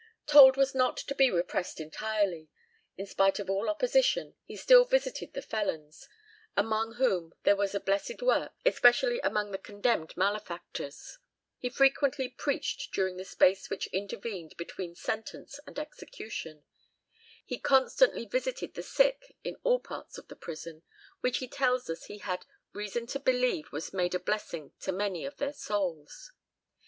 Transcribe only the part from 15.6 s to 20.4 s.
and execution; he constantly visited the sick in all parts of the